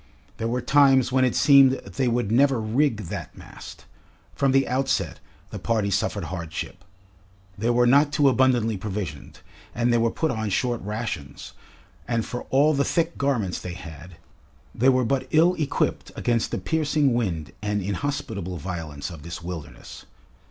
[0.37, 3.85] There were times when it seemed they would never rig that mast.
[4.33, 5.19] From the outset
[5.51, 6.83] the party suffered hardship.
[7.55, 9.41] They were not too abundantly provisioned,
[9.75, 11.53] and they were put on short rations,
[12.07, 14.15] and for all the thick garments they had,
[14.73, 20.07] they were but ill equipped against the piercing wind and inhospitable violence of this wilderness.